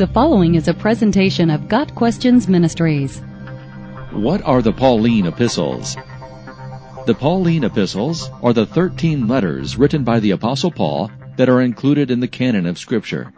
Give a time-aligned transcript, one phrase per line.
[0.00, 3.18] The following is a presentation of Got Questions Ministries.
[4.12, 5.94] What are the Pauline epistles?
[7.04, 12.10] The Pauline epistles are the 13 letters written by the Apostle Paul that are included
[12.10, 13.30] in the canon of Scripture.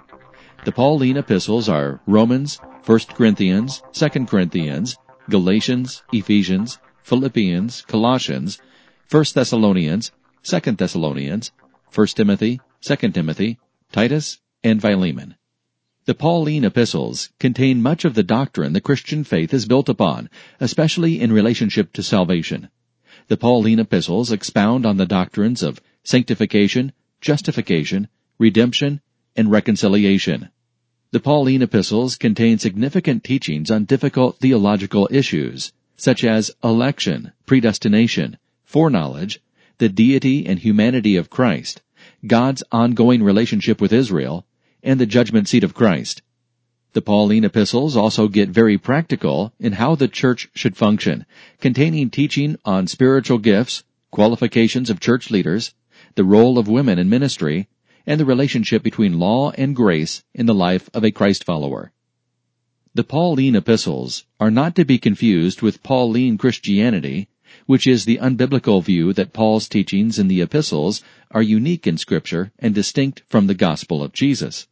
[0.64, 4.96] The Pauline epistles are Romans, 1 Corinthians, 2 Corinthians,
[5.29, 8.60] Galatians, Ephesians, Philippians, Colossians,
[9.10, 10.12] 1 Thessalonians,
[10.44, 11.50] 2 Thessalonians,
[11.92, 13.58] 1 Timothy, 2 Timothy,
[13.90, 15.34] Titus, and Philemon.
[16.05, 21.20] The Pauline epistles contain much of the doctrine the Christian faith is built upon, especially
[21.20, 22.70] in relationship to salvation.
[23.29, 29.01] The Pauline epistles expound on the doctrines of sanctification, justification, redemption,
[29.37, 30.48] and reconciliation.
[31.12, 39.41] The Pauline epistles contain significant teachings on difficult theological issues, such as election, predestination, foreknowledge,
[39.79, 41.80] the deity and humanity of Christ,
[42.27, 44.45] God's ongoing relationship with Israel,
[44.82, 46.22] and the judgment seat of Christ.
[46.93, 51.24] The Pauline epistles also get very practical in how the church should function,
[51.60, 55.73] containing teaching on spiritual gifts, qualifications of church leaders,
[56.16, 57.68] the role of women in ministry,
[58.07, 61.92] and the relationship between law and grace in the life of a Christ follower.
[62.95, 67.28] The Pauline epistles are not to be confused with Pauline Christianity,
[67.64, 72.53] which is the unbiblical view that Paul's teachings in the epistles are unique in Scripture
[72.59, 74.66] and distinct from the gospel of Jesus.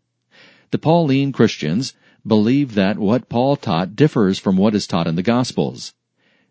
[0.70, 5.22] The Pauline Christians believe that what Paul taught differs from what is taught in the
[5.22, 5.94] Gospels.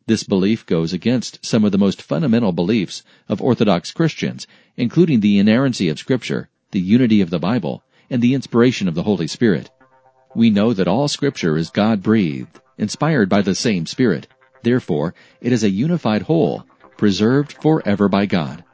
[0.08, 5.40] This belief goes against some of the most fundamental beliefs of Orthodox Christians, including the
[5.40, 9.70] inerrancy of Scripture, the unity of the Bible, and the inspiration of the Holy Spirit.
[10.36, 14.28] We know that all Scripture is God-breathed, inspired by the same Spirit.
[14.64, 16.66] Therefore, it is a unified whole,
[16.98, 18.66] preserved forever by God.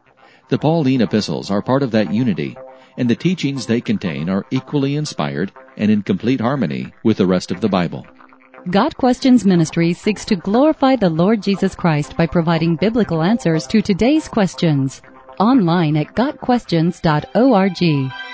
[0.50, 2.58] The Pauline epistles are part of that unity,
[2.98, 7.52] and the teachings they contain are equally inspired and in complete harmony with the rest
[7.52, 8.06] of the Bible.
[8.72, 13.82] Got Questions Ministry seeks to glorify the Lord Jesus Christ by providing biblical answers to
[13.82, 15.02] today's questions.
[15.40, 18.25] Online at GotQuestions.org.